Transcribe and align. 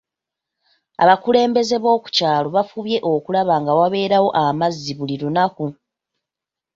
Abakulembeze 1.03 1.75
b'oku 1.83 2.07
kyalo 2.17 2.47
bafubye 2.55 2.97
okulaba 3.13 3.53
nga 3.61 3.71
wabeerawo 3.79 4.29
amazzi 4.43 4.91
buli 4.97 5.15
lunaku. 5.21 5.65